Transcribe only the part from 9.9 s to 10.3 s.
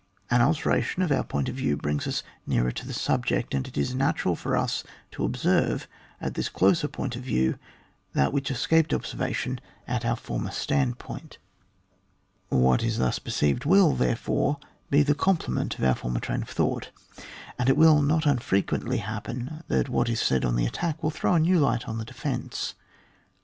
our VOL. ui.